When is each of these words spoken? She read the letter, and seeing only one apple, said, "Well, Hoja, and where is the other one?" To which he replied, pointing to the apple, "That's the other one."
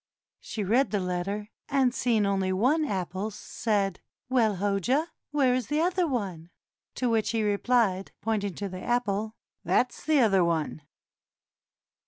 She 0.39 0.63
read 0.63 0.89
the 0.89 0.99
letter, 0.99 1.51
and 1.69 1.93
seeing 1.93 2.25
only 2.25 2.51
one 2.51 2.85
apple, 2.85 3.29
said, 3.29 3.99
"Well, 4.29 4.55
Hoja, 4.55 4.97
and 5.01 5.07
where 5.29 5.53
is 5.53 5.67
the 5.67 5.79
other 5.81 6.07
one?" 6.07 6.49
To 6.95 7.07
which 7.07 7.29
he 7.29 7.43
replied, 7.43 8.11
pointing 8.19 8.55
to 8.55 8.67
the 8.67 8.81
apple, 8.81 9.35
"That's 9.63 10.03
the 10.03 10.17
other 10.19 10.43
one." 10.43 10.81